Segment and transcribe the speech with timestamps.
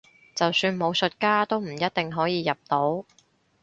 [0.33, 3.05] 就算武術家都唔一定可以入到